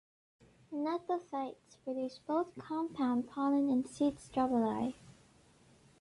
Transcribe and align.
Gnetophytes 0.73 1.77
produce 1.83 2.17
both 2.25 2.57
compound 2.57 3.27
pollen 3.29 3.69
and 3.69 3.87
seed 3.87 4.15
strobili. 4.15 4.95